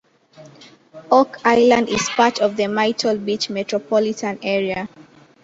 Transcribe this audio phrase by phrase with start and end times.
[1.11, 4.89] Oak Island is part of the Myrtle Beach metropolitan area.